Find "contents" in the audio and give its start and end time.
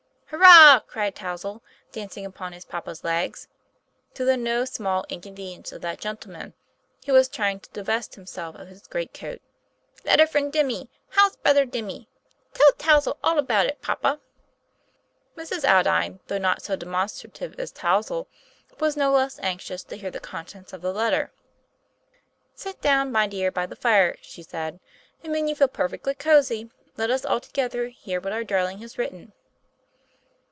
20.21-20.71